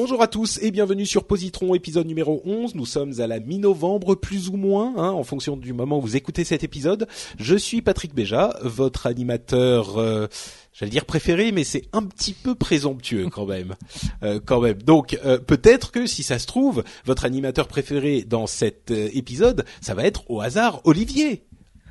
[0.00, 2.76] Bonjour à tous et bienvenue sur Positron, épisode numéro 11.
[2.76, 6.14] Nous sommes à la mi-novembre, plus ou moins, hein, en fonction du moment où vous
[6.14, 7.08] écoutez cet épisode.
[7.36, 10.28] Je suis Patrick Béja, votre animateur, euh,
[10.72, 13.74] j'allais dire préféré, mais c'est un petit peu présomptueux quand même.
[14.22, 14.80] Euh, quand même.
[14.80, 19.94] Donc euh, peut-être que si ça se trouve, votre animateur préféré dans cet épisode, ça
[19.94, 21.42] va être au hasard Olivier.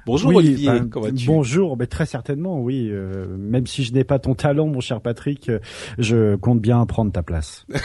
[0.08, 1.26] Bonjour Oui, Olivier, ben, comment vas-tu?
[1.28, 2.88] Bonjour, mais très certainement, oui.
[2.90, 5.60] euh, même si je n'ai pas ton talent, mon cher Patrick, euh,
[6.00, 7.66] je compte bien prendre ta place.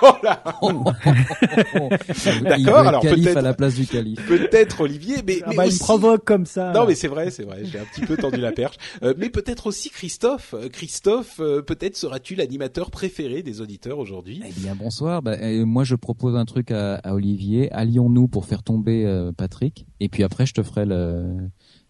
[0.00, 4.24] Oh là Il D'accord, veut être alors calife peut-être- à la place du calife.
[4.28, 6.72] Peut-être Olivier, mais, Ah mais bah, il me provoque comme ça.
[6.72, 8.76] Non mais c'est vrai, c'est vrai, j'ai un petit peu tendu la perche.
[9.02, 10.54] Euh, mais peut-être aussi Christophe.
[10.56, 14.40] Euh, Christophe, euh, peut-être seras-tu l'animateur préféré des auditeurs aujourd'hui?
[14.48, 15.20] Eh bien bonsoir.
[15.20, 17.68] Bah, euh, moi je propose un truc à, à Olivier.
[17.72, 19.84] Allions-nous pour faire tomber euh, Patrick.
[19.98, 21.24] Et puis après je te ferai le,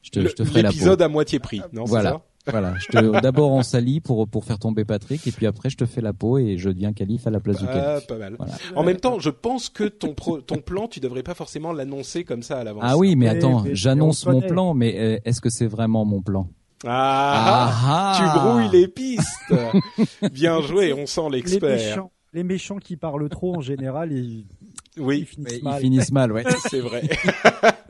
[0.03, 0.75] je te, Le- je te ferai la peau.
[0.75, 2.11] L'épisode à moitié prix, non c'est Voilà.
[2.11, 2.75] ça Voilà.
[2.79, 5.85] Je te, d'abord on s'allie pour pour faire tomber Patrick et puis après je te
[5.85, 8.07] fais la peau et je deviens calife à la place du Ah, calife.
[8.07, 8.37] pas mal.
[8.39, 8.55] Voilà.
[8.75, 12.25] En même temps, je pense que ton pro- ton plan, tu devrais pas forcément l'annoncer
[12.25, 12.85] comme ça à l'avance.
[12.87, 16.07] Ah oui, mais Oui, attends, mais- j'annonce mon plan, mais euh, est-ce que c'est vraiment
[16.07, 16.49] mon plan?
[16.87, 18.39] Ah, Ah, tu ah.
[18.39, 19.53] brouilles les pistes.
[20.33, 21.69] Bien joué, on sent Les l'expert.
[21.77, 24.47] méchants, les méchants qui parlent trop en général, ils,
[24.97, 25.81] ils Oui, finissent Ils mal.
[25.83, 26.45] finissent mal, ouais.
[26.71, 27.03] c'est vrai.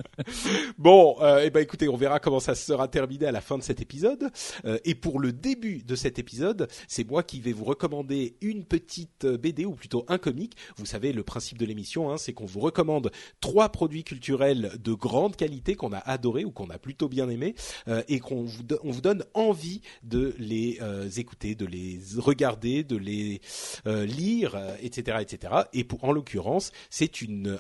[0.78, 3.62] bon, euh, eh ben écoutez, on verra comment ça sera terminé à la fin de
[3.62, 4.30] cet épisode.
[4.64, 8.64] Euh, et pour le début de cet épisode, c'est moi qui vais vous recommander une
[8.64, 10.56] petite euh, BD ou plutôt un comic.
[10.76, 13.10] Vous savez, le principe de l'émission, hein, c'est qu'on vous recommande
[13.40, 17.54] trois produits culturels de grande qualité qu'on a adoré ou qu'on a plutôt bien aimé
[17.88, 22.96] euh, et qu'on vous, vous donne envie de les euh, écouter, de les regarder, de
[22.96, 23.40] les
[23.86, 25.54] euh, lire, etc., etc.
[25.72, 27.10] Et pour, en l'occurrence, c'est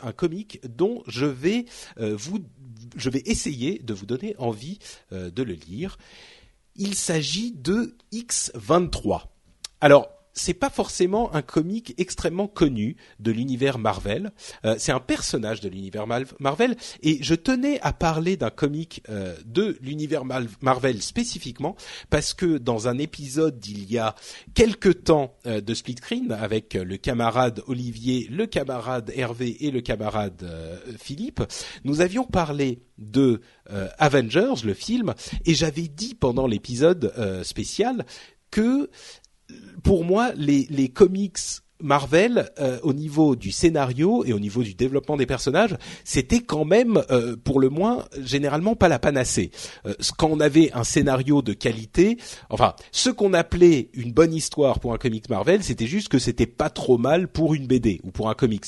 [0.02, 1.64] un comic dont je vais
[1.98, 2.16] euh,
[2.96, 4.78] je vais essayer de vous donner envie
[5.12, 5.98] euh, de le lire.
[6.76, 9.22] Il s'agit de X23.
[9.80, 14.30] Alors, c'est pas forcément un comic extrêmement connu de l'univers Marvel.
[14.64, 19.36] Euh, c'est un personnage de l'univers Marvel et je tenais à parler d'un comic euh,
[19.44, 21.76] de l'univers Marvel spécifiquement
[22.10, 24.14] parce que dans un épisode d'il y a
[24.54, 29.80] quelque temps euh, de Split Screen avec le camarade Olivier, le camarade Hervé et le
[29.80, 30.48] camarade
[30.98, 31.42] Philippe,
[31.84, 33.40] nous avions parlé de
[33.98, 37.12] Avengers, le film, et j'avais dit pendant l'épisode
[37.42, 38.04] spécial
[38.50, 38.90] que
[39.82, 41.38] pour moi, les, les comics
[41.80, 46.64] Marvel, euh, au niveau du scénario et au niveau du développement des personnages, c'était quand
[46.64, 49.52] même, euh, pour le moins, généralement pas la panacée.
[49.86, 52.18] Euh, quand on avait un scénario de qualité,
[52.50, 56.46] enfin, ce qu'on appelait une bonne histoire pour un comics Marvel, c'était juste que c'était
[56.46, 58.66] pas trop mal pour une BD ou pour un comics.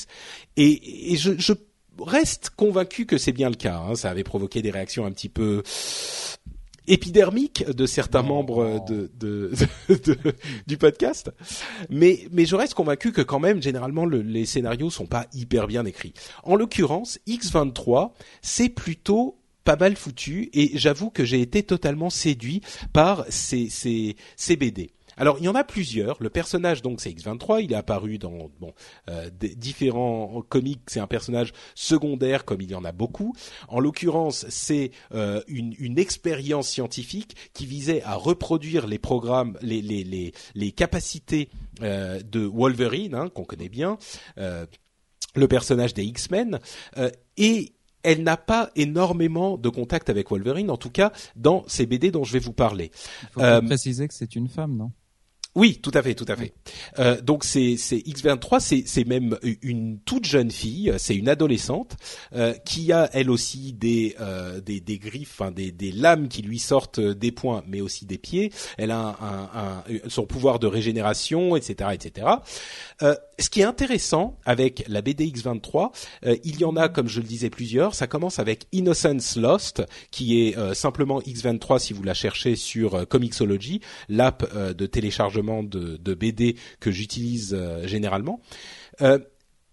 [0.55, 1.51] Et, et je, je
[1.99, 3.77] reste convaincu que c'est bien le cas.
[3.77, 3.95] hein.
[3.95, 5.63] Ça avait provoqué des réactions un petit peu
[6.87, 9.51] épidermiques de certains membres de, de,
[9.89, 10.17] de-
[10.67, 11.31] du podcast,
[11.89, 15.67] mais mais je reste convaincu que quand même généralement le- les scénarios sont pas hyper
[15.67, 16.13] bien écrits.
[16.43, 18.11] En l'occurrence, X23,
[18.41, 22.61] c'est plutôt pas mal foutu et j'avoue que j'ai été totalement séduit
[22.93, 24.89] par ces ces ces BD.
[25.17, 26.17] Alors il y en a plusieurs.
[26.21, 27.63] Le personnage donc c'est X23.
[27.63, 28.73] Il est apparu dans bon
[29.09, 30.81] euh, des différents comics.
[30.87, 33.33] C'est un personnage secondaire comme il y en a beaucoup.
[33.67, 39.81] En l'occurrence c'est euh, une, une expérience scientifique qui visait à reproduire les programmes, les
[39.81, 41.49] les les, les capacités
[41.81, 43.97] euh, de Wolverine hein, qu'on connaît bien,
[44.37, 44.65] euh,
[45.35, 46.59] le personnage des X-Men
[46.97, 47.73] euh, et
[48.03, 52.23] elle n'a pas énormément de contact avec Wolverine, en tout cas dans ces BD dont
[52.23, 52.91] je vais vous parler.
[53.21, 54.91] Il faut Euh, préciser que c'est une femme, non?
[55.53, 56.53] Oui, tout à fait, tout à fait.
[56.97, 61.97] Euh, donc c'est c'est X23, c'est même une toute jeune fille, c'est une adolescente
[62.33, 66.41] euh, qui a elle aussi des euh, des, des griffes, enfin des des lames qui
[66.41, 68.53] lui sortent des poings, mais aussi des pieds.
[68.77, 72.27] Elle a un, un, son pouvoir de régénération, etc., etc.
[73.41, 75.91] Euh, ce qui est intéressant avec la BD X23,
[76.25, 77.95] euh, il y en a, comme je le disais, plusieurs.
[77.95, 83.07] Ça commence avec Innocence Lost, qui est euh, simplement X23 si vous la cherchez sur
[83.07, 88.41] Comixology, l'app de téléchargement de BD que j'utilise généralement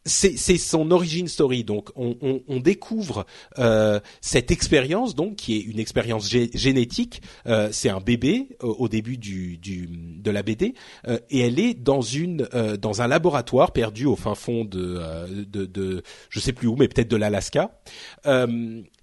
[0.05, 1.65] c'est son origin story.
[1.65, 3.27] Donc, on, on, on découvre
[3.59, 7.23] euh, cette expérience, donc qui est une expérience génétique.
[7.47, 10.75] Euh, c'est un bébé au début du, du, de la BD,
[11.07, 14.97] euh, et elle est dans une euh, dans un laboratoire perdu au fin fond de
[14.99, 17.71] euh, de, de je sais plus où, mais peut-être de l'Alaska.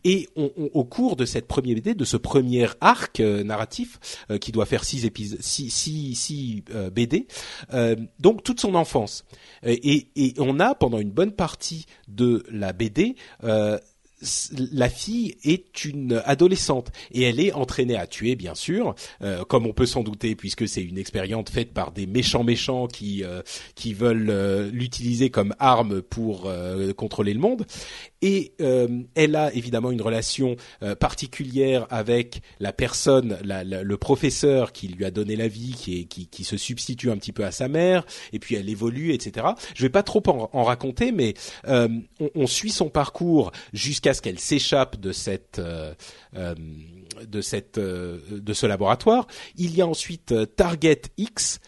[0.05, 3.99] Et on, au cours de cette première BD, de ce premier arc euh, narratif
[4.29, 7.27] euh, qui doit faire six épisodes, six, six, six euh, BD,
[8.19, 9.25] donc toute son enfance.
[9.63, 13.15] Et, et, on a pendant une bonne partie de la BD
[14.71, 19.65] la fille est une adolescente et elle est entraînée à tuer, bien sûr, euh, comme
[19.65, 23.41] on peut s'en douter, puisque c'est une expérience faite par des méchants méchants qui euh,
[23.75, 26.51] qui veulent euh, l'utiliser comme arme pour
[26.95, 27.65] contrôler le monde.
[28.27, 30.55] Et elle a évidemment une relation
[30.99, 37.11] particulière avec la personne, le professeur qui lui a donné la vie, qui, se substitue
[37.11, 38.05] un petit peu à sa mère.
[38.33, 39.47] Et puis elle évolue, etc.
[39.75, 41.35] Je vais pas trop en, raconter, mais
[41.67, 42.01] on,
[42.33, 45.93] on suit son parcours jusqu'à ce qu'elle s'échappe euh,
[46.35, 46.55] euh,
[47.77, 49.27] euh, de ce laboratoire.
[49.55, 51.59] Il y a ensuite Target X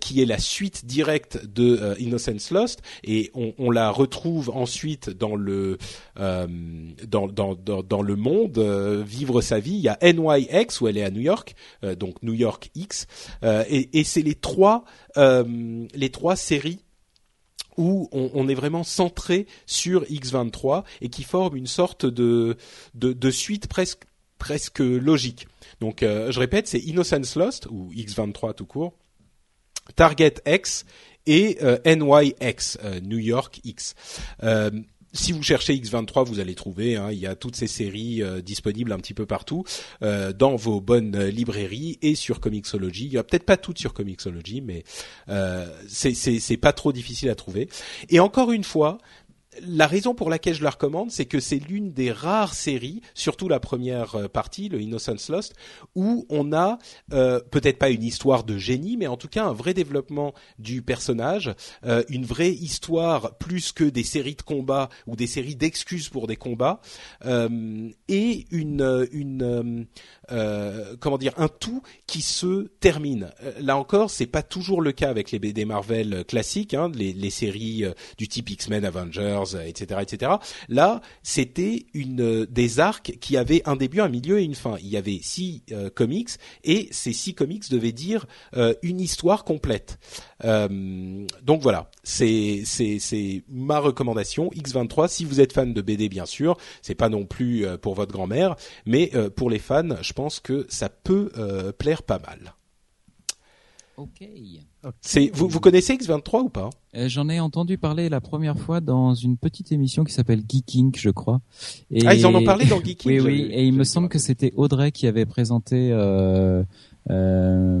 [0.00, 5.78] qui est la suite directe de Innocence Lost et on, la retrouve ensuite dans le
[6.16, 8.58] dans, dans, le monde
[9.06, 9.74] vivre sa vie.
[9.74, 11.54] Il y a NYX où elle est à New York,
[11.98, 13.06] donc New York X
[13.44, 14.84] et, c'est les trois
[15.16, 16.80] les trois séries
[17.76, 22.56] où on, est vraiment centré sur X23 et qui forme une sorte de,
[22.94, 24.04] de, suite presque,
[24.38, 25.46] presque logique.
[25.80, 28.94] Donc euh, je répète, c'est Innocence Lost, ou X23 tout court,
[29.96, 30.84] Target X
[31.26, 33.94] et euh, NYX, euh, New York X
[35.12, 36.96] si vous cherchez X23, vous allez trouver.
[36.96, 39.64] Hein, il y a toutes ces séries euh, disponibles un petit peu partout
[40.02, 43.06] euh, dans vos bonnes euh, librairies et sur Comixology.
[43.06, 44.84] Il y a peut-être pas toutes sur Comixology, mais
[45.28, 47.68] euh, c'est pas trop difficile à trouver.
[48.08, 48.98] Et encore une fois,
[49.60, 53.48] la raison pour laquelle je la recommande, c'est que c'est l'une des rares séries, surtout
[53.48, 55.54] la première euh, partie, le Innocence Lost,
[55.94, 56.78] où on a
[57.12, 60.82] euh, peut-être pas une histoire de génie, mais en tout cas un vrai développement du
[60.82, 61.54] personnage,
[61.84, 66.26] euh, une vraie histoire plus que des séries de combats ou des séries d'excuses pour
[66.26, 66.80] des combats,
[68.08, 69.86] et une, une
[71.00, 73.30] comment dire, un tout qui se termine.
[73.60, 77.30] là encore, c'est pas toujours le cas avec les BD Marvel classiques, hein, les, les
[77.30, 77.84] séries
[78.18, 80.32] du type X-Men, Avengers etc., etc.
[80.68, 84.76] Là, c'était une euh, des arcs qui avaient un début, un milieu et une fin.
[84.80, 86.30] Il y avait six euh, comics
[86.64, 89.98] et ces six comics devaient dire euh, une histoire complète.
[90.42, 95.08] donc voilà, c'est c'est c'est ma recommandation X23.
[95.08, 98.56] Si vous êtes fan de BD, bien sûr, c'est pas non plus pour votre grand-mère,
[98.84, 101.30] mais pour les fans, je pense que ça peut
[101.78, 102.54] plaire pas mal.
[103.96, 104.22] Ok.
[105.00, 106.70] C'est vous, vous connaissez X23 ou pas?
[106.96, 110.92] Euh, J'en ai entendu parler la première fois dans une petite émission qui s'appelle Geeking,
[110.96, 111.40] je crois.
[111.90, 112.06] Et...
[112.06, 113.10] Ah, ils en ont parlé dans Geeking.
[113.12, 113.48] oui, oui.
[113.52, 116.64] Et il me semble que c'était Audrey qui avait présenté euh,
[117.10, 117.80] euh,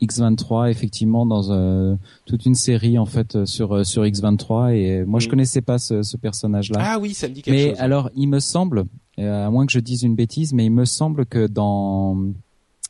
[0.00, 4.74] X23 effectivement dans euh, toute une série en fait sur euh, sur X23.
[4.74, 5.30] Et moi, je mm.
[5.30, 6.78] connaissais pas ce, ce personnage-là.
[6.82, 7.72] Ah oui, ça me dit quelque mais chose.
[7.76, 8.84] Mais alors, il me semble,
[9.18, 12.16] à moins que je dise une bêtise, mais il me semble que dans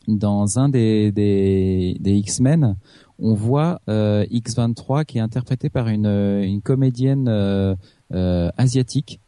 [0.07, 2.77] dans un des, des, des X-Men,
[3.19, 7.75] on voit euh, X23 qui est interprété par une, une comédienne euh,
[8.13, 9.21] euh, asiatique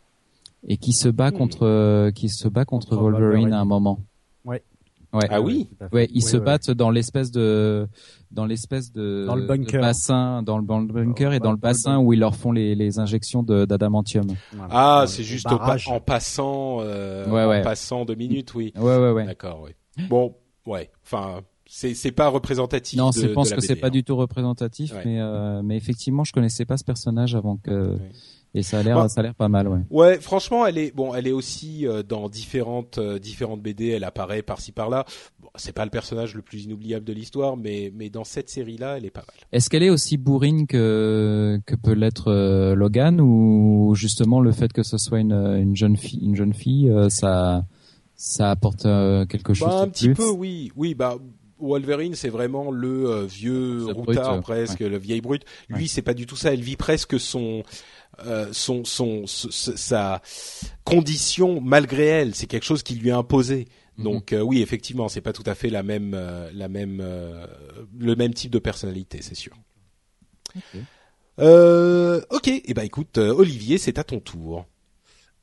[0.66, 1.38] et qui se bat hmm.
[1.38, 4.00] contre qui se bat contre, Wolverine, à un moment.
[4.44, 4.62] Ouais.
[5.12, 5.26] Ouais.
[5.28, 5.68] Ah oui.
[5.92, 7.88] Ouais, ils se battent dans l'espèce de
[8.30, 9.80] dans l'espèce de, dans le bunker.
[9.80, 13.42] bassin, dans le, bunker et dans le bassin où ils leur font les, les injections
[13.42, 14.26] d'adamantium.
[14.70, 15.59] Ah, c'est juste en
[16.00, 18.73] passant, euh, en passant deux minutes, oui.
[18.76, 19.26] Ouais, ouais, ouais.
[19.26, 19.73] D'accord, oui.
[20.09, 20.35] Bon,
[20.66, 20.90] ouais.
[21.04, 21.40] Enfin,
[21.72, 22.98] c'est c'est pas représentatif.
[22.98, 26.64] Non, je pense que c'est pas du tout représentatif, mais euh, mais effectivement, je connaissais
[26.64, 27.96] pas ce personnage avant que.
[28.52, 29.78] Et ça a l'air, ça a l'air pas mal, ouais.
[29.90, 33.90] Ouais, franchement, elle est bon, elle est aussi euh, dans différentes euh, différentes BD.
[33.90, 35.04] Elle apparaît par-ci par-là.
[35.38, 38.96] Bon, c'est pas le personnage le plus inoubliable de l'histoire, mais mais dans cette série-là,
[38.96, 39.36] elle est pas mal.
[39.52, 44.72] Est-ce qu'elle est aussi bourrine que que peut l'être euh, Logan ou justement le fait
[44.72, 47.64] que ce soit une une jeune fille, une jeune fille, ça
[48.16, 51.16] ça apporte quelque chose bah, un petit peu, oui, oui, bah
[51.60, 55.44] Wolverine, c'est vraiment le euh, vieux routard brut, presque, le vieil brut.
[55.68, 55.86] Lui, Ouais.
[55.88, 56.52] c'est pas du tout ça.
[56.52, 57.62] Elle vit presque son
[58.26, 60.20] euh, son, son, sa
[60.84, 62.34] condition malgré elle.
[62.34, 63.68] C'est quelque chose qui lui est imposé.
[63.96, 64.04] Mhm.
[64.04, 67.46] Donc euh, oui, effectivement, c'est pas tout à fait la même, euh, la même, euh,
[67.98, 69.52] le même type de personnalité, c'est sûr.
[70.56, 70.80] Ok.
[71.38, 74.66] Euh, ok, et eh ben écoute, euh, Olivier, c'est à ton tour.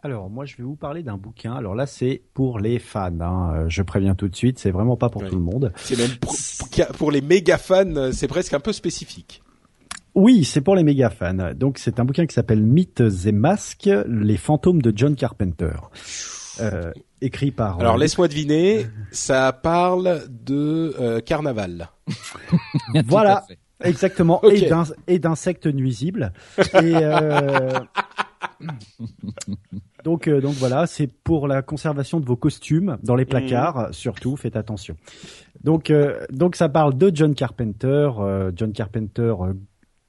[0.04, 1.54] Alors moi je vais vous parler d'un bouquin.
[1.54, 3.12] Alors là c'est pour les fans.
[3.20, 3.52] Hein.
[3.56, 5.74] Euh, Je préviens tout de suite, c'est vraiment pas pour tout le monde.
[5.76, 6.36] C'est même pour,
[6.98, 9.42] pour les méga fans, euh, c'est presque un peu spécifique.
[10.16, 11.54] Oui, c'est pour les méga fans.
[11.56, 15.74] Donc c'est un bouquin qui s'appelle Mythes et masques, les fantômes de John Carpenter.
[16.60, 17.80] Euh, écrit par.
[17.80, 21.90] Alors euh, laisse-moi deviner, ça parle de euh, carnaval.
[23.06, 23.46] Voilà.
[23.84, 26.34] Exactement, et d'in- et d'insectes nuisibles.
[26.58, 27.80] Et euh,
[30.08, 34.38] donc, euh, donc voilà, c'est pour la conservation de vos costumes dans les placards, surtout,
[34.38, 34.96] faites attention.
[35.66, 39.54] Donc, euh, donc ça parle de John Carpenter, euh, John Carpenter, euh,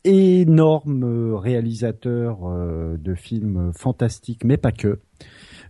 [0.05, 5.01] énorme euh, réalisateur euh, de films fantastiques, mais pas que.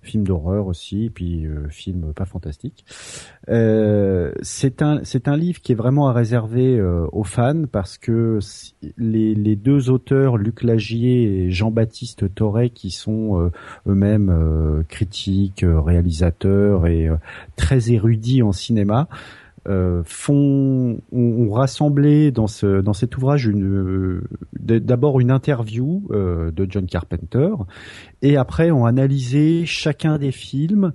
[0.03, 2.85] Films d'horreur aussi, puis euh, films pas fantastiques.
[3.49, 7.99] Euh, c'est un c'est un livre qui est vraiment à réserver euh, aux fans parce
[7.99, 8.39] que
[8.97, 13.51] les, les deux auteurs Luc Lagier et Jean-Baptiste Torret qui sont euh,
[13.87, 17.09] eux-mêmes euh, critiques, réalisateurs et
[17.57, 19.09] très érudits en cinéma
[19.67, 24.23] euh, font ont, rassemblé dans ce dans cet ouvrage une euh,
[24.59, 27.51] d'abord une interview euh, de John Carpenter
[28.23, 30.93] et après ont analysé chacun des films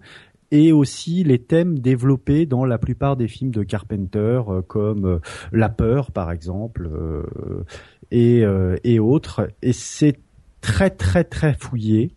[0.53, 5.19] et aussi les thèmes développés dans la plupart des films de Carpenter, euh, comme euh,
[5.51, 7.65] La peur, par exemple, euh,
[8.11, 8.43] et,
[8.83, 9.49] et autres.
[9.63, 10.19] Et c'est
[10.61, 12.11] très, très, très fouillé.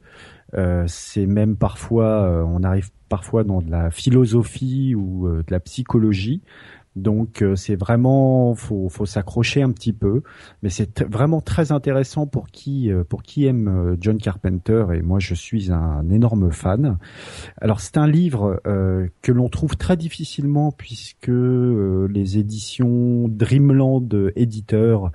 [0.55, 5.53] Euh, c'est même parfois, euh, on arrive parfois dans de la philosophie ou euh, de
[5.53, 6.43] la psychologie.
[6.95, 10.23] Donc c'est vraiment, faut, faut s'accrocher un petit peu,
[10.63, 15.35] mais c'est vraiment très intéressant pour qui, pour qui aime John Carpenter et moi je
[15.35, 16.97] suis un énorme fan.
[17.61, 24.09] Alors c'est un livre euh, que l'on trouve très difficilement puisque euh, les éditions Dreamland
[24.35, 25.11] éditeurs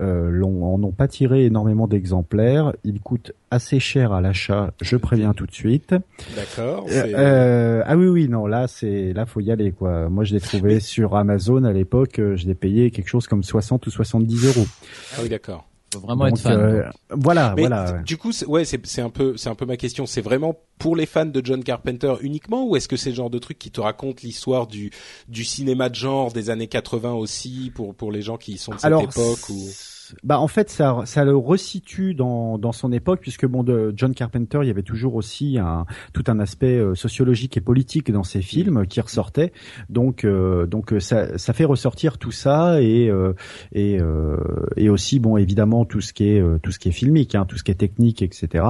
[0.00, 2.72] euh, en ont pas tiré énormément d'exemplaires.
[2.84, 5.94] Il coûte assez cher à l'achat, je préviens tout de suite.
[6.36, 6.86] D'accord.
[6.90, 10.08] Euh, euh, ah oui oui non là c'est là faut y aller quoi.
[10.08, 13.42] Moi je l'ai trouvé sur Amazon à l'époque, euh, je l'ai payé quelque chose comme
[13.42, 14.66] 60 ou 70 euros.
[15.16, 15.66] Ah oui, d'accord.
[15.92, 16.52] Faut vraiment être fan.
[16.60, 18.00] euh, voilà Mais voilà.
[18.06, 20.06] du coup, c'est- ouais, c'est c'est un peu, c'est un peu ma question.
[20.06, 23.28] C'est vraiment pour les fans de John Carpenter uniquement, ou est-ce que c'est le genre
[23.28, 24.92] de truc qui te raconte l'histoire du
[25.28, 28.76] du cinéma de genre des années 80 aussi pour pour les gens qui sont de
[28.76, 29.68] cette Alors, époque ou
[30.22, 34.14] bah en fait ça ça le resitue dans dans son époque puisque bon de John
[34.14, 38.24] Carpenter il y avait toujours aussi un tout un aspect euh, sociologique et politique dans
[38.24, 39.52] ses films qui ressortait
[39.88, 43.34] donc euh, donc euh, ça ça fait ressortir tout ça et euh,
[43.72, 43.98] et
[44.76, 47.56] et aussi bon évidemment tout ce qui est tout ce qui est filmique hein, tout
[47.56, 48.64] ce qui est technique etc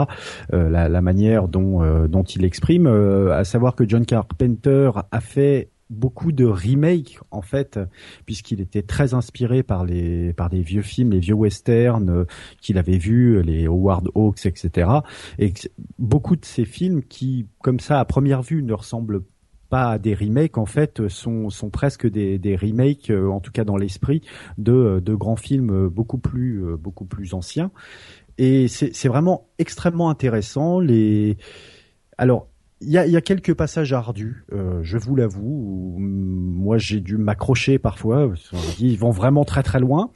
[0.52, 6.32] la la manière dont dont il exprime à savoir que John Carpenter a fait beaucoup
[6.32, 7.78] de remakes en fait
[8.24, 12.24] puisqu'il était très inspiré par les par des vieux films, les vieux westerns euh,
[12.60, 14.90] qu'il avait vus, les Howard Hawks, etc.
[15.38, 15.52] Et
[15.98, 19.22] beaucoup de ces films qui, comme ça, à première vue, ne ressemblent
[19.68, 23.52] pas à des remakes, en fait, sont sont presque des des remakes, euh, en tout
[23.52, 24.22] cas dans l'esprit,
[24.58, 27.70] de de grands films beaucoup plus euh, beaucoup plus anciens.
[28.38, 30.80] Et c'est c'est vraiment extrêmement intéressant.
[30.80, 31.36] Les
[32.18, 32.49] alors
[32.80, 35.96] il y a, y a quelques passages ardus, euh, je vous l'avoue.
[35.98, 38.28] mm, Moi, j'ai dû m'accrocher parfois.
[38.28, 40.10] parce qu'on dit, Ils vont vraiment très très loin,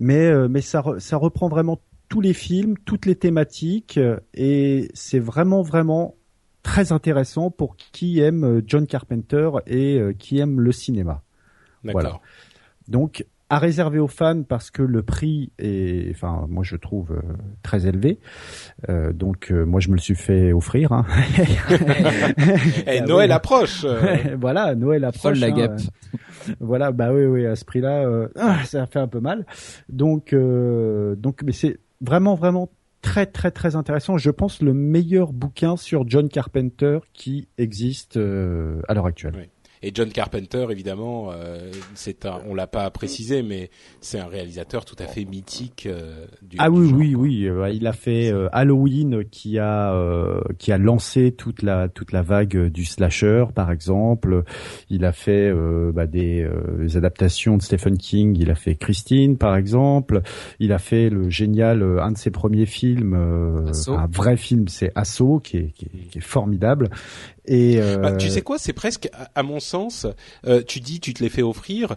[0.00, 4.18] mais euh, mais ça re- ça reprend vraiment tous les films, toutes les thématiques, euh,
[4.34, 6.14] et c'est vraiment vraiment
[6.62, 11.22] très intéressant pour qui aime euh, John Carpenter et euh, qui aime le cinéma.
[11.84, 12.00] D'accord.
[12.02, 12.20] Voilà.
[12.88, 17.20] Donc à réserver aux fans parce que le prix est, enfin moi je trouve euh,
[17.62, 18.18] très élevé.
[18.88, 20.92] Euh, donc euh, moi je me le suis fait offrir.
[20.92, 21.04] Hein.
[22.86, 23.84] Eh, Ah Noël approche.
[23.84, 25.22] euh, voilà, Noël approche.
[25.22, 25.72] Folle la hein, guêpe.
[25.72, 29.46] euh, voilà, bah oui, oui, à ce prix-là, euh, ah, ça fait un peu mal.
[29.88, 32.70] Donc, euh, donc, mais c'est vraiment, vraiment
[33.02, 34.16] très, très, très intéressant.
[34.18, 39.34] Je pense le meilleur bouquin sur John Carpenter qui existe euh, à l'heure actuelle.
[39.36, 39.48] Oui.
[39.86, 44.84] Et John Carpenter, évidemment, euh, c'est un, on l'a pas précisé, mais c'est un réalisateur
[44.84, 46.56] tout à fait mythique euh, du.
[46.58, 47.22] Ah du oui, genre, oui, quoi.
[47.22, 47.46] oui.
[47.48, 52.10] euh, il a fait euh, Halloween qui a euh, qui a lancé toute la toute
[52.10, 54.42] la vague du slasher, par exemple.
[54.90, 58.36] Il a fait euh, bah, des, euh, des adaptations de Stephen King.
[58.40, 60.22] Il a fait Christine, par exemple.
[60.58, 64.66] Il a fait le génial euh, un de ses premiers films, euh, un vrai film,
[64.66, 66.88] c'est Assaut, qui est, qui est, qui est formidable.
[67.46, 70.06] Et euh, Bah, tu sais quoi, c'est presque, à, mon sens,
[70.46, 71.96] euh, tu dis, tu te les fais offrir.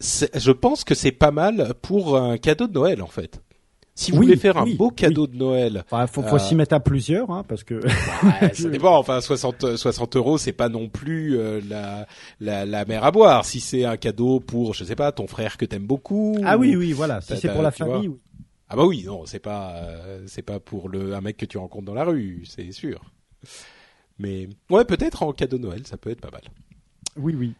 [0.00, 3.42] Je pense que c'est pas mal pour un cadeau de Noël en fait.
[3.94, 6.38] Si vous Oui, voulez faire un oui, beau cadeau de Noël, enfin, faut, faut euh,
[6.38, 8.96] s'y mettre à plusieurs, hein, parce que ouais, ça dépend.
[8.96, 12.06] Enfin, 60, 60 euros, c'est pas non plus euh, la,
[12.40, 13.44] la la mer à boire.
[13.44, 16.38] Si c'est un cadeau pour, je sais pas, ton frère que t'aimes beaucoup.
[16.44, 17.20] ah oui, ou- oui, voilà.
[17.20, 17.72] Si c'est pour la vois.
[17.72, 18.10] famille.
[18.70, 21.58] Ah bah oui, non, c'est pas, euh, c'est pas pour le un mec que tu
[21.58, 23.02] rencontres dans la rue, c'est sûr.
[24.20, 26.42] Mais ouais, peut-être en cadeau de Noël, ça peut être pas mal.
[27.16, 27.54] oui, oui.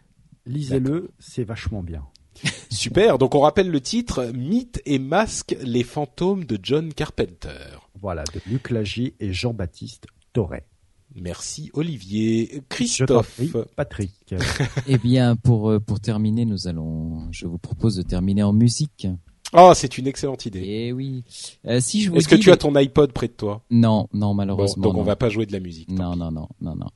[0.46, 2.06] Lisez-le, c'est vachement bien.
[2.70, 3.18] Super.
[3.18, 7.78] Donc on rappelle le titre Mythes et masques, les fantômes de John Carpenter.
[8.00, 10.66] Voilà, de Luc Lagier et Jean-Baptiste Torret.
[11.14, 13.34] Merci Olivier, Christophe.
[13.36, 14.34] prie, Patrick.
[14.86, 17.30] Eh bien, pour euh, pour terminer, nous allons.
[17.32, 19.08] Je vous propose de terminer en musique.
[19.52, 20.62] Oh, c'est une excellente idée.
[20.64, 21.24] Eh oui.
[21.66, 23.62] Euh, si je vous Est-ce que tu les- as ton iPod près de toi?
[23.70, 24.82] Non, non, Bon, malheureusement.
[24.82, 25.00] donc non.
[25.00, 25.90] on va pas jouer de la musique.
[25.90, 26.86] Non, non, non, non, non.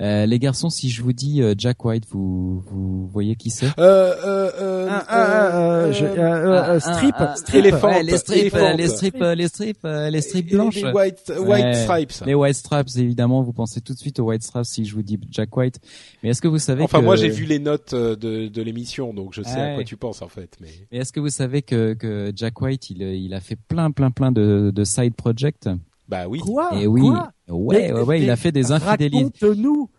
[0.00, 3.68] Euh, les garçons, si je vous dis euh, Jack White, vous vous voyez qui c'est?
[3.78, 7.62] Euh, je- strip, strip.
[7.62, 7.70] Les
[8.18, 10.76] strips, les strips, les strips, les strips Et blanches.
[10.76, 11.74] Les white, white Ouais.
[11.74, 12.12] stripes.
[12.26, 15.02] Les White Stripes, évidemment, vous pensez tout de suite aux White Stripes si je vous
[15.02, 15.78] dis Jack White.
[16.22, 17.04] Mais est-ce que vous savez Enfin, que...
[17.04, 20.22] moi j'ai vu les notes de, de l'émission, donc je sais à quoi tu penses
[20.22, 20.56] en fait.
[20.60, 23.90] Mais Mais est-ce que vous savez que, que Jack White, il, il a fait plein,
[23.90, 25.68] plein, plein de, de side projects
[26.08, 26.40] bah oui.
[26.40, 26.78] Quoi?
[26.78, 27.32] Et oui, Quoi?
[27.48, 29.46] Ouais, Mais- ouais, ouais, il a fait des infidélités.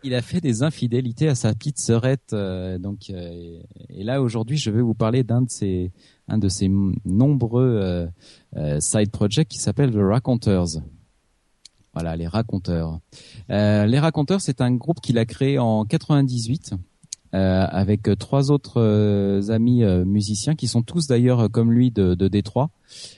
[0.03, 2.33] Il a fait des infidélités à sa petite sœurette.
[2.33, 5.91] euh, donc, euh, et, là aujourd'hui, je vais vous parler d'un de ses,
[6.27, 6.69] un de ses
[7.03, 8.07] nombreux euh,
[8.57, 10.67] euh, side projects qui s'appelle The Raconteurs.
[11.93, 12.99] Voilà, les raconteurs.
[13.49, 16.77] Euh, les raconteurs, c'est un groupe qu'il a créé en 98 euh,
[17.33, 22.13] avec euh, trois autres euh, amis euh, musiciens qui sont tous d'ailleurs comme lui de,
[22.13, 22.69] de Détroit.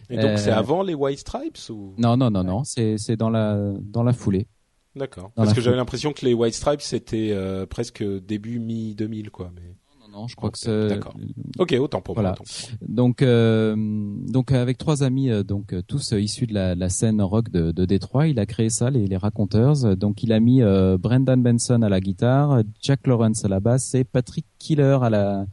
[0.10, 1.94] Et donc c'est avant les white stripes ou?
[1.98, 4.48] Non, non, non, non, c'est c'est dans la dans la foulée.
[4.96, 5.32] D'accord.
[5.36, 9.52] Parce que j'avais l'impression que les white stripes c'était euh, presque début mi 2000 quoi.
[9.54, 9.76] Mais
[10.16, 11.14] Non, je crois que c'est d'accord.
[11.60, 12.30] ok, autant pour Voilà.
[12.30, 12.38] moi.
[12.40, 12.78] autant.
[12.88, 16.88] Donc, euh, donc avec trois amis, euh, donc euh, tous euh, issus de la, la
[16.88, 19.98] scène rock de, de Détroit, il a créé ça, les, les Raconteurs.
[19.98, 23.94] Donc, il a mis euh, Brendan Benson à la guitare, Jack Lawrence à la basse
[23.94, 25.46] et Patrick Killer à la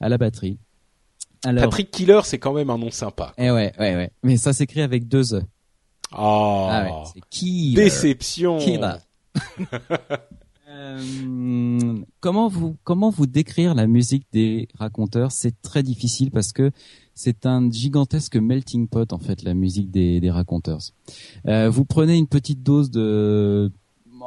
[0.00, 0.58] à la batterie.
[1.42, 3.32] Alors, Patrick Killer, c'est quand même un nom sympa.
[3.38, 4.10] eh ouais, ouais, ouais.
[4.22, 5.40] Mais ça s'écrit avec deux e.
[6.12, 7.76] Oh, Ah ouais, c'est Killer.
[7.84, 8.58] déception.
[8.58, 8.96] Killer.
[10.80, 15.30] Euh, comment vous comment vous décrire la musique des raconteurs?
[15.30, 16.70] C'est très difficile parce que
[17.14, 20.80] c'est un gigantesque melting pot en fait la musique des, des raconteurs.
[21.46, 23.70] Euh, vous prenez une petite dose de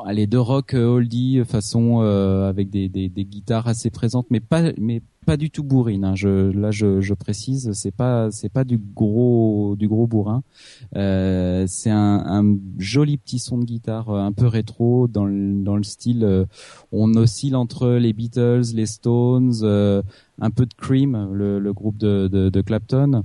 [0.05, 4.27] allez de rock euh, oldie euh, façon euh, avec des, des, des guitares assez présentes
[4.29, 6.15] mais pas mais pas du tout bourrine hein.
[6.15, 10.43] je là je, je précise c'est pas c'est pas du gros du gros bourrin.
[10.95, 15.63] Euh, c'est un, un joli petit son de guitare euh, un peu rétro dans le,
[15.63, 16.45] dans le style euh,
[16.91, 19.63] on oscille entre les Beatles les Stones
[20.41, 23.23] un peu de Cream le, le groupe de, de, de Clapton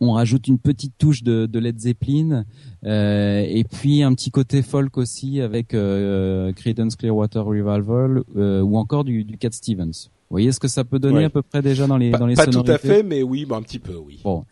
[0.00, 2.44] on rajoute une petite touche de, de Led Zeppelin
[2.84, 8.76] euh, et puis un petit côté folk aussi avec euh, Creedence Clearwater Revival euh, ou
[8.76, 10.08] encore du, du Cat Stevens.
[10.30, 11.24] Vous voyez ce que ça peut donner Ouais.
[11.24, 13.44] à peu près déjà dans les Pas, dans les pas tout à fait, mais oui,
[13.46, 14.20] bah, un petit peu, oui.
[14.22, 14.44] Bon,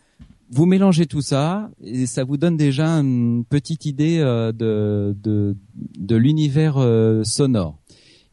[0.49, 5.55] vous mélangez tout ça et ça vous donne déjà une petite idée euh, de de,
[5.99, 7.77] de l'univers euh, sonore.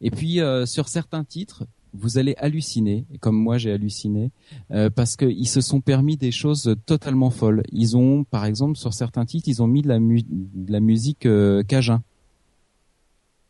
[0.01, 1.65] Et puis euh, sur certains titres,
[1.97, 4.33] vous allez halluciner, comme moi j'ai halluciné,
[4.73, 7.63] euh, parce qu'ils se sont permis des choses totalement folles.
[7.73, 10.81] Ils ont, par exemple, sur certains titres, ils ont mis de la, mu- de la
[10.81, 12.03] musique euh, cajun.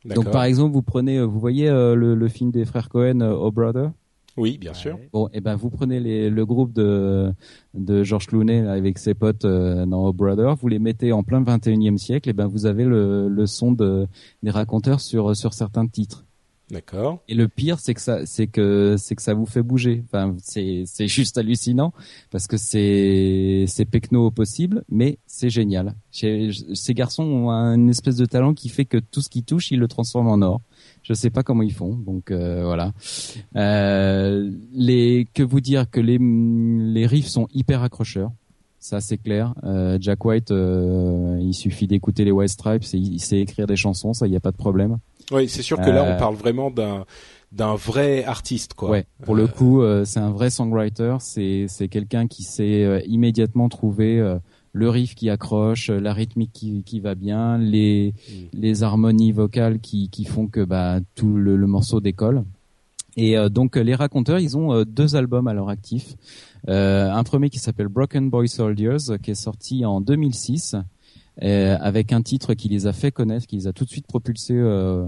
[0.04, 0.24] D'accord.
[0.24, 3.20] Donc par exemple, vous prenez, euh, vous voyez euh, le, le film des frères Cohen,
[3.22, 3.90] euh, Oh Brother?
[4.36, 4.98] Oui, bien sûr.
[5.12, 7.32] Bon, et ben vous prenez les, le groupe de
[7.72, 11.40] de George Clooney avec ses potes euh, dans Oh Brother, vous les mettez en plein
[11.40, 14.06] 21e siècle, et ben vous avez le, le son de
[14.42, 16.26] des raconteurs sur sur certains titres.
[16.70, 17.22] D'accord.
[17.28, 20.02] Et le pire, c'est que ça, c'est que c'est que ça vous fait bouger.
[20.06, 21.92] Enfin, c'est c'est juste hallucinant
[22.30, 25.94] parce que c'est c'est pecno possible, mais c'est génial.
[26.10, 29.78] Ces garçons ont une espèce de talent qui fait que tout ce qu'ils touchent, ils
[29.78, 30.60] le transforment en or.
[31.02, 32.92] Je sais pas comment ils font, donc euh, voilà.
[33.56, 38.32] Euh, les que vous dire que les les riffs sont hyper accrocheurs.
[38.86, 39.54] Ça c'est clair.
[39.64, 43.76] Euh, Jack White, euh, il suffit d'écouter les White Stripes, et il sait écrire des
[43.76, 44.98] chansons, ça y a pas de problème.
[45.32, 47.06] Oui, c'est sûr que là, Euh, on parle vraiment d'un
[47.50, 48.90] d'un vrai artiste, quoi.
[48.90, 51.16] Ouais, pour le coup, euh, c'est un vrai songwriter.
[51.20, 54.36] C'est c'est quelqu'un qui sait euh, immédiatement trouver euh,
[54.74, 58.58] le riff qui accroche, euh, la rythmique qui, qui va bien, les Mm.
[58.60, 62.44] les harmonies vocales qui qui font que bah tout le, le morceau décolle.
[63.16, 66.16] Et euh, donc euh, les raconteurs, ils ont euh, deux albums à leur actif.
[66.68, 70.76] Euh, un premier qui s'appelle Broken Boy Soldiers, qui est sorti en 2006.
[71.42, 74.06] euh, avec un titre qui les a fait connaître, qui les a tout de suite
[74.06, 75.04] propulsés euh,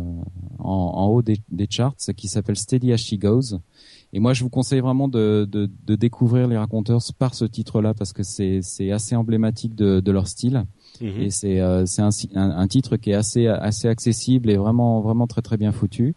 [0.58, 3.60] en, en, haut des, des, charts, qui s'appelle Steady as She Goes.
[4.12, 7.94] Et moi, je vous conseille vraiment de, de, de découvrir les Raconteurs par ce titre-là
[7.94, 10.64] parce que c'est assez emblématique de, de leur style.
[11.00, 11.20] Mhm.
[11.20, 11.84] Et c'est un,
[12.34, 16.14] un, un, titre qui est assez assez accessible et vraiment vraiment très très bien foutu.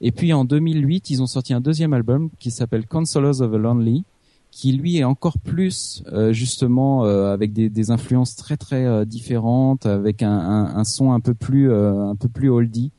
[0.00, 3.56] Et puis en 2008, ils ont sorti un deuxième album qui s'appelle Consolers of the
[3.56, 4.04] Lonely
[4.50, 9.04] qui lui est encore plus euh, justement euh, avec des, des, influences très très euh,
[9.04, 12.90] différentes, avec un, un, un, son un peu plus un peu plus oldie.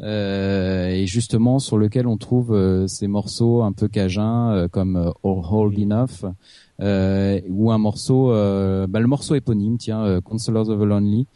[0.00, 5.12] et justement sur lequel on trouve ces morceaux un peu cajuns comme All
[5.50, 6.30] Hold Enough
[7.48, 11.26] ou un morceau bah, le morceau éponyme tiens Consolers of the Lonely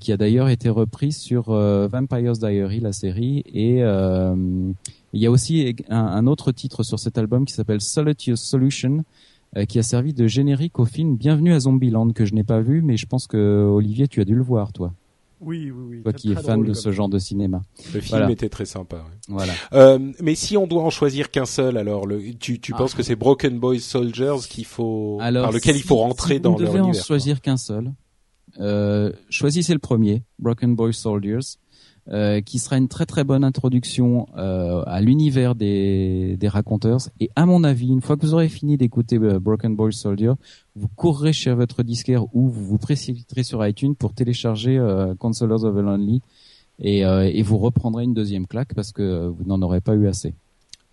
[0.00, 5.76] qui a d'ailleurs été repris sur Vampire's Diary la série et il y a aussi
[5.88, 9.04] un, un, autre titre sur cet album qui s'appelle Solitude Solution
[9.56, 12.60] euh, qui a servi de générique au film Bienvenue à Zombieland que je n'ai pas
[12.60, 14.92] vu, mais je pense que Olivier, tu as dû le voir, toi.
[15.40, 16.02] Oui, oui, oui.
[16.02, 17.62] Toi qui es fan de ce genre de cinéma.
[17.94, 19.06] Le film était très sympa.
[19.26, 19.54] Voilà.
[19.72, 22.96] Euh, mais si on doit en choisir qu'un seul, alors le, tu, tu penses ah.
[22.98, 26.58] que c'est Broken Boys Soldiers qu'il faut, alors, par lequel il faut rentrer si dans
[26.58, 27.00] leur univers.
[27.00, 27.90] en choisir qu'un seul, euh,
[29.30, 31.58] choisissez le premier, Broken Boys Soldiers.
[32.10, 37.00] Euh, qui sera une très très bonne introduction euh, à l'univers des, des raconteurs.
[37.20, 40.32] Et à mon avis, une fois que vous aurez fini d'écouter euh, Broken Boy Soldier,
[40.74, 45.64] vous courrez chez votre disquaire ou vous vous précipiterez sur iTunes pour télécharger euh, Consolers
[45.64, 46.22] of the Lonely
[46.78, 50.32] et, et vous reprendrez une deuxième claque parce que vous n'en aurez pas eu assez.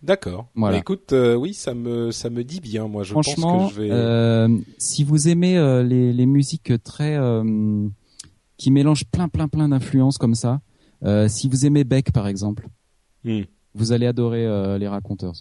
[0.03, 0.47] D'accord.
[0.55, 0.75] Voilà.
[0.75, 2.87] Bah, écoute, oui, ça me ça me dit bien.
[2.87, 4.63] Moi, je Franchement, pense que je vais.
[4.77, 7.17] si vous aimez les, les musiques très
[8.57, 10.61] qui mélangent plein plein plein d'influences comme ça,
[11.03, 12.67] euh, si vous aimez Beck, par exemple,
[13.23, 13.41] hmm.
[13.73, 15.33] vous allez adorer euh, les raconteurs.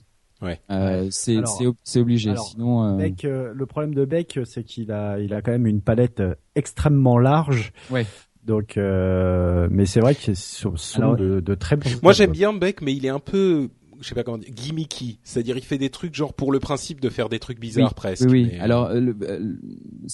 [0.42, 0.60] Ouais.
[0.70, 1.38] Euh, c'est
[1.84, 2.34] c'est obligé.
[2.36, 2.96] Sinon, euh...
[2.96, 6.22] Beck, euh, le problème de Beck, c'est qu'il a il a quand même une palette
[6.54, 7.72] extrêmement large.
[7.90, 8.06] Ouais.
[8.44, 11.88] Donc, euh, mais c'est vrai que ce sont de, de, très bons.
[12.02, 13.70] Moi, j'aime bien Beck, mais il est un peu
[14.04, 15.18] je sais pas comment dire, gimmicky.
[15.24, 18.28] C'est-à-dire, il fait des trucs genre pour le principe de faire des trucs bizarres presque.
[18.28, 18.58] Oui, oui.
[18.58, 19.54] Alors, euh, euh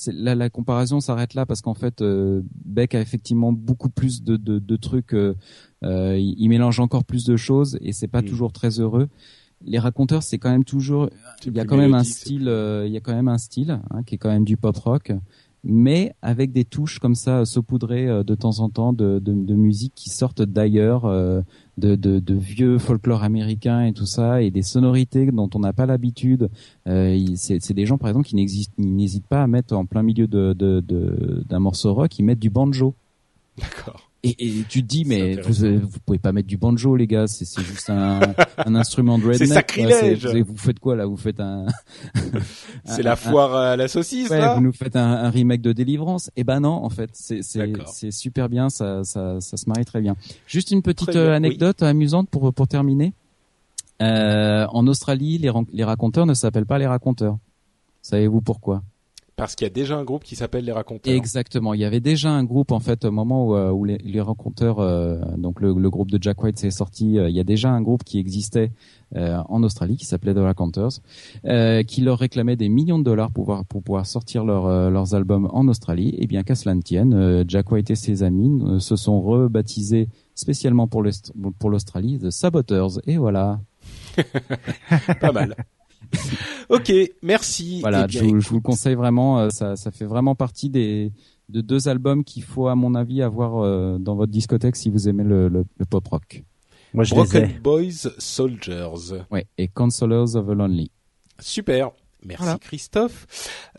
[0.07, 4.37] là, la comparaison s'arrête là parce qu'en fait, euh, Beck a effectivement beaucoup plus de,
[4.37, 5.13] de, de trucs.
[5.15, 5.35] Euh,
[5.83, 8.27] euh il, mélange encore plus de choses et c'est pas hmm.
[8.27, 9.09] toujours très heureux.
[9.63, 11.11] Les raconteurs, c'est quand même toujours.
[11.45, 12.43] Il y a quand même un style.
[12.87, 15.13] il y a quand même un style hein, qui est quand même du pop rock
[15.63, 19.93] mais avec des touches comme ça saupoudrées euh, de temps en temps de, de, musique
[19.95, 21.43] qui sortent d'ailleurs, euh,
[21.77, 25.87] de, de, vieux folklore américain et tout ça, et des sonorités dont on n'a pas
[25.87, 26.51] l'habitude.
[26.87, 28.37] Euh, c'est des gens par exemple qui
[28.79, 32.95] n'hésitent pas à mettre en plein milieu d'un de, morceau rock, ils mettent du banjo.
[33.59, 34.10] D'accord.
[34.23, 37.27] Et, et, tu te dis mais vous, vous pouvez pas mettre du banjo les gars,
[37.27, 38.21] c'est juste un,
[38.59, 39.39] un instrument de redneck.
[39.39, 40.27] C'est sacrilège.
[40.27, 41.67] Vous, faites quoi là Vous faites un.
[42.85, 44.55] c'est la foire à la saucisse ouais, là.
[44.55, 48.11] Vous nous faites un, un, remake de Délivrance Eh ben non, en fait, c'est c'est
[48.11, 50.17] super bien, ça, ça ça se marie très bien.
[50.47, 53.15] Juste une petite euh, anecdote amusante pour pour terminer.
[54.03, 57.39] Euh, en Australie, les, les raconteurs ne s'appellent pas les raconteurs.
[58.03, 58.83] Savez-vous pourquoi?
[59.41, 61.15] Parce qu'il y a déjà un groupe qui s'appelle les raconteurs.
[61.15, 61.73] Exactement.
[61.73, 64.21] Il y avait déjà un groupe en fait au moment où, euh, où les, les,
[64.21, 67.19] raconteurs, euh, donc le, le, groupe de Jack White s'est sorti.
[67.19, 68.71] Euh, il y a déjà un groupe qui existait
[69.13, 70.93] en Australie qui s'appelait The Raconteurs,
[71.89, 75.49] qui leur réclamait des millions de dollars pour pouvoir, pour pouvoir sortir leur, leurs albums
[75.53, 76.15] en Australie.
[76.19, 80.87] Et bien qu'à cela ne tienne, Jack White et ses amis se sont rebaptisés spécialement
[80.87, 83.01] pour l'Australie The Saboteurs.
[83.09, 83.59] Et voilà.
[85.21, 85.57] Pas mal.
[86.71, 87.81] ok, merci.
[87.81, 89.41] Voilà, eh je, vous le conseille vraiment.
[89.41, 91.13] Euh, ça, ça fait vraiment partie des
[91.51, 95.09] de deux albums qu'il faut, à mon avis, avoir euh, dans votre discothèque si vous
[95.09, 96.45] aimez le, le, pop rock.
[96.95, 98.89] Moi, je Broken Boys Soldiers.
[99.31, 100.91] Ouais, et Consolers of the Lonely.
[101.39, 101.91] Super.
[102.25, 103.27] Merci Christophe.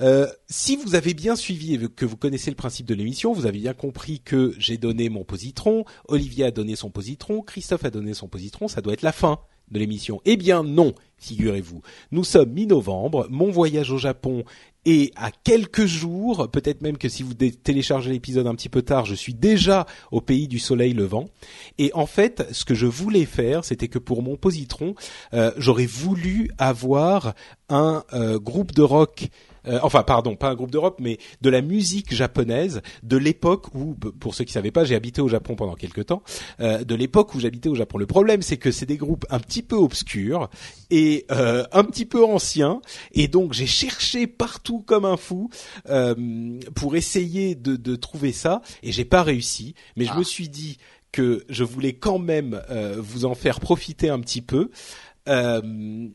[0.02, 3.46] Euh, si vous avez bien suivi et que vous connaissez le principe de l'émission, vous
[3.46, 7.92] avez bien compris que j'ai donné mon positron, Olivier a donné son positron, Christophe a
[7.92, 9.40] donné son positron, ça doit être la fin
[9.72, 10.22] de l'émission.
[10.26, 11.82] Eh bien non, figurez-vous.
[12.12, 14.44] Nous sommes mi-novembre, mon voyage au Japon
[14.86, 19.06] est à quelques jours, peut-être même que si vous téléchargez l'épisode un petit peu tard,
[19.06, 21.26] je suis déjà au pays du soleil levant.
[21.78, 24.96] Et en fait, ce que je voulais faire, c'était que pour mon positron,
[25.34, 27.36] euh, j'aurais voulu avoir
[27.70, 29.30] un euh, groupe de rock
[29.68, 33.96] euh, enfin pardon, pas un groupe d'Europe, mais de la musique japonaise de l'époque où,
[33.96, 36.24] pour ceux qui savaient pas, j'ai habité au Japon pendant quelques temps,
[36.60, 37.98] euh, de l'époque où j'habitais au Japon.
[37.98, 40.50] Le problème, c'est que c'est des groupes un petit peu obscurs
[40.90, 42.82] et euh, un petit peu anciens,
[43.14, 45.50] et donc j'ai cherché partout comme un fou
[46.76, 49.76] pour essayer de, de, trouver ça, et j'ai pas réussi.
[49.96, 50.18] Mais je ah.
[50.18, 50.78] me suis dit
[51.12, 52.62] que je voulais quand même
[52.98, 54.72] vous en faire profiter un petit peu.
[55.28, 55.62] Euh,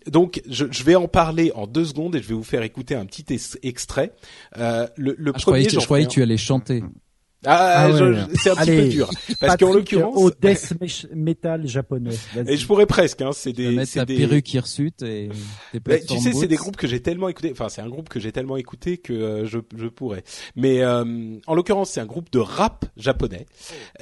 [0.06, 2.94] donc, je, je, vais en parler en deux secondes et je vais vous faire écouter
[2.94, 3.24] un petit
[3.62, 4.12] extrait.
[4.58, 6.82] Euh, le, le ah, premier, je croyais, que tu allais chanter.
[7.44, 8.14] Ah, Ah je- ouais.
[8.32, 9.10] je- c'est un petit Allez, peu dur.
[9.38, 10.74] Parce qu'en l'occurrence, au death
[11.14, 12.16] metal japonais.
[12.48, 15.28] Et je pourrais presque, hein, c'est des, mettre c'est des, perruque hirsute et
[15.72, 17.50] Mais plateformes tu sais, c'est des groupes que j'ai tellement écouté.
[17.52, 20.24] Enfin, c'est un groupe que j'ai tellement écouté que euh, je, je pourrais.
[20.56, 23.46] Mais euh, en l'occurrence, c'est un groupe de rap japonais.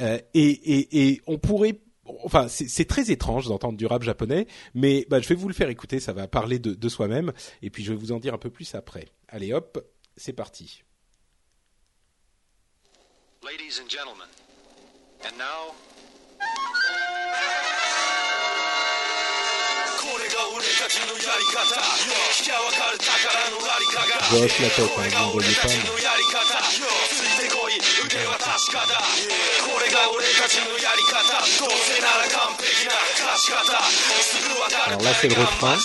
[0.00, 1.80] Euh, et, et, et on pourrait
[2.24, 5.68] enfin c'est très étrange d'entendre du rap japonais, mais bah, je vais vous le faire
[5.68, 8.50] écouter, ça va parler de, soi-même, et puis je vais vous en dire un peu
[8.50, 9.06] plus après.
[9.28, 9.84] Allez hop,
[10.16, 10.82] c'est parti.
[13.42, 14.28] Ladies and gentlemen,
[15.24, 15.74] and now...
[34.87, 35.77] Alors là, c'est le refrain.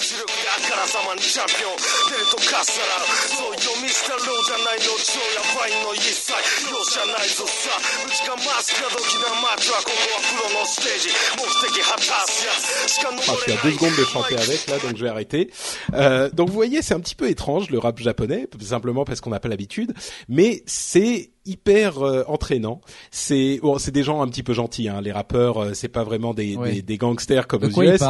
[0.00, 6.32] 地力であからさまにチャンピオン出るとかっさらそう読みしたろうじゃないの超やばいの一切
[6.72, 15.50] 容赦ないぞさうちがマスカドキなマーチはここはプロのステージ目的果たすやしか登れない secondes de chanter avec là, donc je vais arrêter.
[15.94, 19.30] Euh, donc vous voyez, c'est un petit peu étrange le rap japonais, simplement parce qu'on
[19.30, 19.92] n'a pas l'habitude,
[20.28, 22.80] mais c'est hyper euh, entraînant.
[23.10, 25.00] C'est bon, c'est des gens un petit peu gentils, hein.
[25.00, 28.00] les rappeurs, euh, c'est pas vraiment des, des, des, gangsters comme de aux quoi US.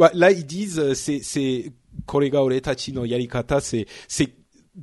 [0.00, 1.72] Euh, ouais, là, ils disent, euh, c'est c'est
[2.06, 4.28] Korega Oretachi no Yarikata, c'est c'est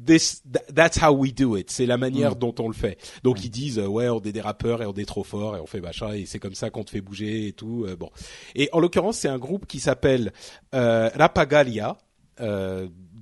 [0.05, 1.71] this tha- that's how we do it.
[1.71, 2.39] C'est la manière Mm.
[2.39, 2.97] dont on le fait.
[3.23, 5.59] Donc ils disent euh, ouais, on est des rappeurs et on est trop fort et
[5.59, 7.85] on fait machin et c'est comme ça qu'on te fait bouger et tout.
[7.87, 8.09] euh, bon.
[8.55, 10.33] Et en l'occurrence, c'est un groupe qui s'appelle
[10.75, 11.97] euh, Rapagalia.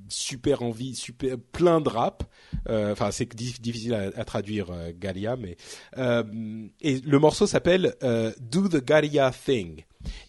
[0.10, 2.24] Super envie, super plein de rap.
[2.70, 5.58] Euh, Enfin, c'est dif- difficile à, traduire euh, Galia, mais
[5.98, 6.24] euh,
[6.82, 9.84] et le morceau s'appelle euh, Do the Galia Thing.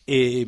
[0.08, 0.46] Et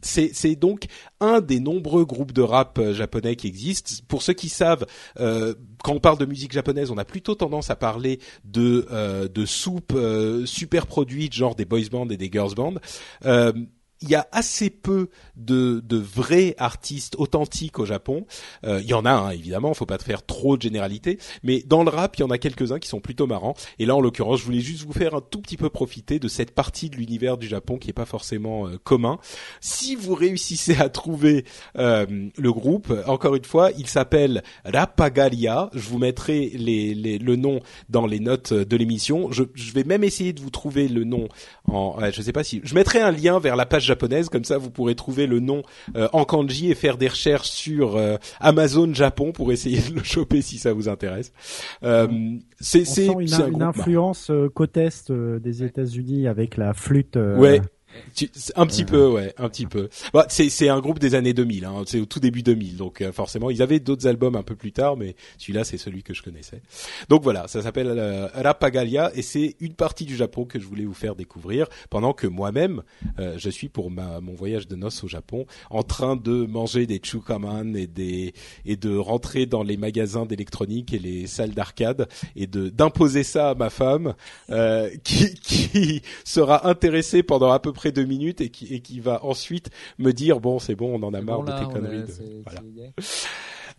[0.00, 0.86] c'est donc
[1.20, 4.02] un des nombreux groupes de rap japonais qui existent.
[4.08, 4.86] Pour ceux qui savent,
[5.20, 5.54] euh,
[5.84, 9.44] quand on parle de musique japonaise, on a plutôt tendance à parler de euh, de
[9.44, 12.74] soupes euh, super produites, genre des boys bands et des girls bands.
[14.02, 18.26] Euh, il y a assez peu de, de vrais artistes authentiques au Japon.
[18.64, 21.84] Euh, il y en a, hein, évidemment, faut pas faire trop de généralité, mais dans
[21.84, 23.54] le rap, il y en a quelques-uns qui sont plutôt marrants.
[23.78, 26.28] Et là, en l'occurrence, je voulais juste vous faire un tout petit peu profiter de
[26.28, 29.18] cette partie de l'univers du Japon qui est pas forcément euh, commun.
[29.60, 31.44] Si vous réussissez à trouver
[31.78, 35.70] euh, le groupe, encore une fois, il s'appelle Rapagalia.
[35.74, 39.30] Je vous mettrai les, les, le nom dans les notes de l'émission.
[39.30, 41.28] Je, je vais même essayer de vous trouver le nom
[41.64, 44.44] en, ouais, je sais pas si, je mettrai un lien vers la page japonaise, comme
[44.44, 45.62] ça vous pourrez trouver le nom
[45.96, 50.02] euh, en kanji et faire des recherches sur euh, Amazon Japon pour essayer de le
[50.02, 51.32] choper si ça vous intéresse.
[51.82, 52.08] Euh,
[52.60, 57.16] c'est une, un une influence côte est des États-Unis avec la flûte.
[57.16, 57.60] Ouais.
[58.56, 59.88] Un petit peu, ouais, un petit peu.
[60.12, 63.00] Bah, c'est c'est un groupe des années 2000, hein, c'est au tout début 2000, donc
[63.00, 66.14] euh, forcément ils avaient d'autres albums un peu plus tard, mais celui-là c'est celui que
[66.14, 66.60] je connaissais.
[67.08, 70.84] Donc voilà, ça s'appelle euh, Rapagalia et c'est une partie du Japon que je voulais
[70.84, 72.82] vous faire découvrir pendant que moi-même
[73.18, 76.86] euh, je suis pour ma mon voyage de noces au Japon en train de manger
[76.86, 82.08] des chukaman et des et de rentrer dans les magasins d'électronique et les salles d'arcade
[82.36, 84.14] et de d'imposer ça à ma femme
[84.50, 89.00] euh, qui qui sera intéressée pendant à peu près deux minutes et qui et qui
[89.00, 91.68] va ensuite me dire bon c'est bon on en a marre bon, de tes on
[91.70, 92.60] conneries de- voilà.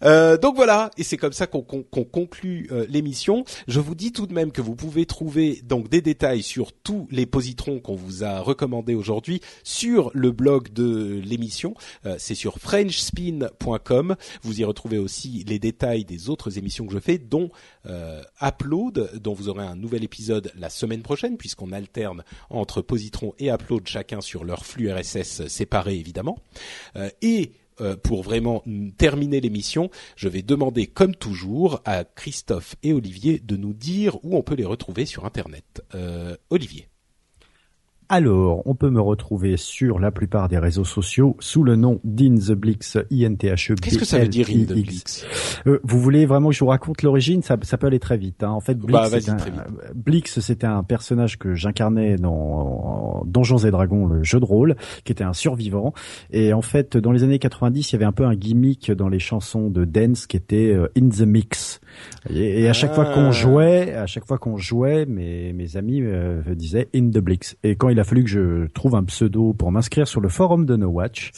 [0.03, 3.43] Euh, donc voilà, et c'est comme ça qu'on conclut euh, l'émission.
[3.67, 7.08] Je vous dis tout de même que vous pouvez trouver donc des détails sur tous
[7.12, 11.75] les positrons qu'on vous a recommandés aujourd'hui sur le blog de l'émission.
[12.06, 14.15] Euh, c'est sur frenchspin.com.
[14.41, 17.49] Vous y retrouvez aussi les détails des autres émissions que je fais, dont
[17.86, 23.34] euh, Upload, dont vous aurez un nouvel épisode la semaine prochaine, puisqu'on alterne entre positron
[23.39, 26.38] et Upload chacun sur leur flux RSS séparés évidemment.
[26.95, 28.63] Euh, et euh, pour vraiment
[28.97, 34.36] terminer l'émission, je vais demander, comme toujours, à Christophe et Olivier de nous dire où
[34.36, 35.83] on peut les retrouver sur Internet.
[35.95, 36.88] Euh, Olivier.
[38.09, 42.35] Alors, on peut me retrouver sur la plupart des réseaux sociaux sous le nom d'In
[42.35, 45.25] the Blix, i n t h e Qu'est-ce que ça veut dire In the Blix?
[45.67, 47.41] Euh, vous voulez vraiment que je vous raconte l'origine?
[47.41, 48.43] Ça, ça peut aller très vite.
[48.43, 48.49] Hein.
[48.51, 54.05] En fait, Blix, Bah, un- Blix, c'était un personnage que j'incarnais dans Donjons et Dragons,
[54.07, 55.93] le jeu de rôle, qui était un survivant.
[56.31, 59.09] Et en fait, dans les années 90, il y avait un peu un gimmick dans
[59.09, 61.79] les chansons de dance qui était euh, In the Mix.
[62.29, 63.13] Et, et à chaque fois Ah.
[63.13, 67.55] qu'on jouait, à chaque fois qu'on jouait, mes, mes amis euh, disaient In the Blix.
[67.63, 70.65] Et quand il a fallu que je trouve un pseudo pour m'inscrire sur le forum
[70.65, 71.32] de No Watch,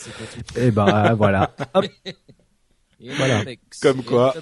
[0.58, 1.54] et ben voilà.
[1.74, 1.86] Hop.
[3.00, 3.44] Et Voilà.
[3.82, 4.34] Comme et quoi.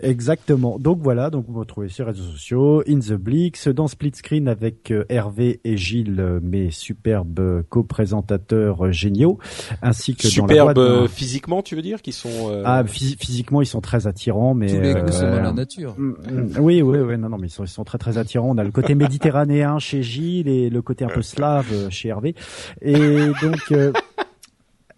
[0.00, 0.78] Exactement.
[0.78, 4.12] Donc voilà, donc vous me retrouvez sur les réseaux sociaux, In the Blix, dans Split
[4.14, 9.38] Screen avec euh, Hervé et Gilles, euh, mes superbes co-présentateurs euh, géniaux,
[9.82, 10.74] ainsi que dans la
[11.08, 12.28] physiquement, tu veux dire, qui sont.
[12.50, 15.40] euh, Ah, phys- physiquement, ils sont très attirants, mais Tous les euh, goûts sont dans
[15.42, 15.94] la nature.
[15.98, 18.48] Mm, mm, Oui, oui, oui, non, non, mais ils sont, ils sont très, très attirants.
[18.50, 22.34] On a le côté méditerranéen chez Gilles et le côté un peu slave chez Hervé.
[22.82, 23.92] Et donc, euh,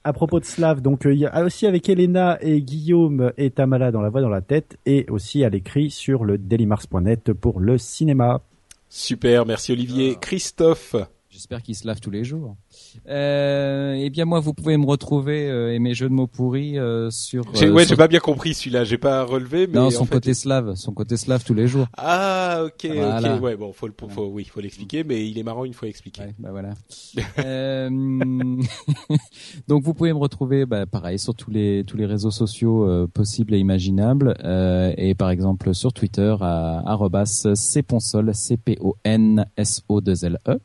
[0.04, 3.50] à propos de slave, donc euh, il y a aussi avec Elena et Guillaume et
[3.50, 7.60] Tamala dans la voix dans la tête, et aussi à l'écrit sur le dailymars.net pour
[7.60, 8.40] le cinéma.
[8.88, 10.14] Super, merci Olivier.
[10.16, 10.18] Ah.
[10.20, 10.96] Christophe.
[11.28, 12.56] J'espère qu'ils se lavent tous les jours.
[13.08, 16.78] Euh, eh bien moi, vous pouvez me retrouver euh, et mes jeux de mots pourris
[16.78, 17.44] euh, sur.
[17.46, 18.84] Euh, ouais, sur- j'ai pas bien compris celui-là.
[18.84, 21.66] J'ai pas relevé, mais Non, en son fait- côté slave, son côté slave tous les
[21.68, 21.86] jours.
[21.96, 23.36] Ah, ok, Voilà.
[23.36, 23.42] ok.
[23.42, 26.22] Ouais, bon, faut le, faut, oui, faut l'expliquer, mais il est marrant une fois expliqué.
[26.22, 26.70] Ouais, bah voilà.
[27.38, 27.88] Euh,
[29.68, 33.06] donc vous pouvez me retrouver, bah, pareil, sur tous les tous les réseaux sociaux euh,
[33.06, 38.96] possibles et imaginables, euh, et par exemple sur Twitter à arrobas cponsol c p o
[39.04, 40.58] n s o 2 l e.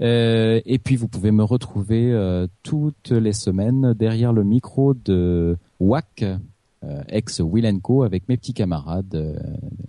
[0.00, 5.56] Euh, et puis vous pouvez me retrouver euh, toutes les semaines derrière le micro de
[5.80, 6.24] WAC,
[6.84, 7.66] euh, ex Will
[8.04, 9.40] avec mes petits camarades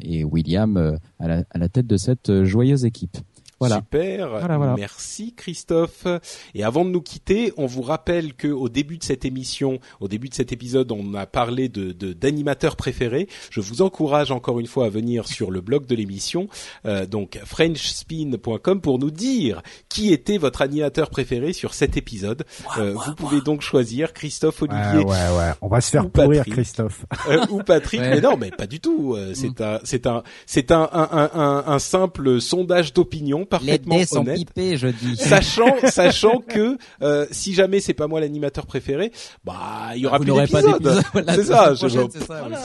[0.02, 3.18] et William à, la, tête de cette joyeuse équipe.
[3.60, 3.76] Voilà.
[3.78, 4.30] Super.
[4.30, 4.74] Voilà, voilà.
[4.76, 6.06] Merci Christophe.
[6.56, 10.08] Et avant de nous quitter, on vous rappelle que au début de cette émission, au
[10.08, 13.28] début de cet épisode, on a parlé de de- d'animateurs préférés.
[13.52, 16.48] Je vous encourage encore une fois à venir sur le blog de l'émission,
[16.86, 22.44] euh, donc frenchspin.com pour nous dire qui était votre animateur préféré sur cet épisode.
[22.78, 25.52] Euh, vous pouvez donc choisir Christophe, Olivier Ouais, ouais, ouais.
[25.62, 26.54] On va se faire Ou pourrir, Patrick.
[26.54, 27.06] Christophe.
[27.30, 28.00] euh, ou Patrick.
[28.02, 28.10] Ouais.
[28.16, 29.16] Mais non, mais pas du tout.
[29.16, 33.96] Euh, C'est un, c'est un, c'est un, un, un, un, un simple sondage d'opinion parfaitement
[34.22, 34.36] honnête.
[34.38, 35.16] pipés, je dis.
[35.18, 39.12] Sachant, sachant que euh, si jamais c'est pas moi l'animateur préféré,
[39.44, 39.54] bah
[39.96, 40.82] il y aura Vous plus n'aurez pas d'épisode.
[40.84, 41.04] d'épisode.
[41.14, 41.88] Voilà, C'est ça, je-
[42.26, 42.40] ça.
[42.42, 42.58] Voilà,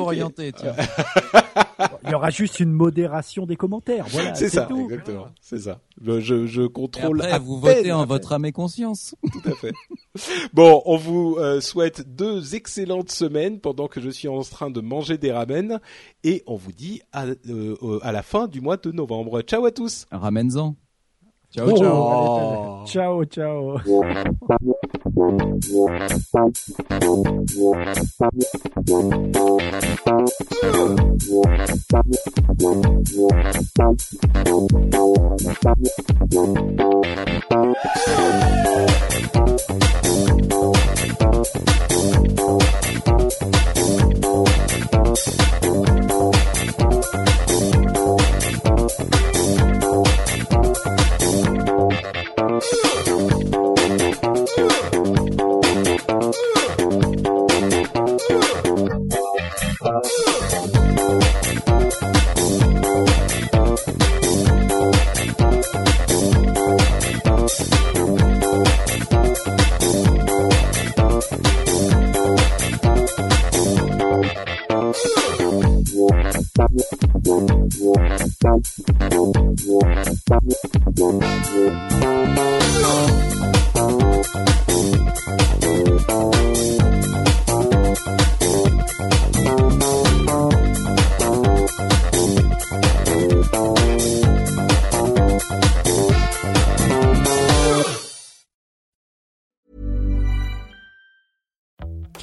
[0.00, 0.74] orienté, tiens.
[2.04, 4.06] Il y aura juste une modération des commentaires.
[4.08, 4.34] Voilà.
[4.34, 4.80] c'est ça, tout.
[4.84, 5.26] exactement.
[5.40, 5.80] C'est ça.
[6.02, 7.20] Je, je, je Et contrôle.
[7.20, 9.14] après, à vous peine, votez en votre âme et conscience.
[9.32, 9.72] Tout à fait.
[10.52, 14.80] Bon, on vous euh, souhaite deux excellentes semaines pendant que je suis en train de
[14.80, 15.80] manger des ramen
[16.24, 19.42] et on vous dit à, euh, euh, à la fin du mois de novembre.
[19.42, 20.06] Ciao à tous.
[20.10, 20.74] Ramène-en.
[21.52, 23.24] Ciao, Oh, ciao.
[23.24, 23.24] Ciao,